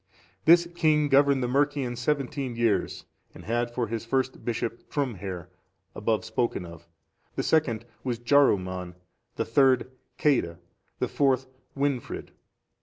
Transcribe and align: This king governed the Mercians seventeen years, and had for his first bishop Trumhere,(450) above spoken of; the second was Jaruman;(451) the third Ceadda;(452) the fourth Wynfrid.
This 0.45 0.67
king 0.73 1.09
governed 1.09 1.43
the 1.43 1.47
Mercians 1.47 1.99
seventeen 1.99 2.55
years, 2.55 3.05
and 3.35 3.43
had 3.45 3.69
for 3.69 3.85
his 3.85 4.03
first 4.03 4.43
bishop 4.43 4.89
Trumhere,(450) 4.89 5.47
above 5.93 6.25
spoken 6.25 6.65
of; 6.65 6.87
the 7.35 7.43
second 7.43 7.85
was 8.03 8.17
Jaruman;(451) 8.17 8.95
the 9.35 9.45
third 9.45 9.91
Ceadda;(452) 10.17 10.57
the 10.97 11.07
fourth 11.07 11.45
Wynfrid. 11.77 12.29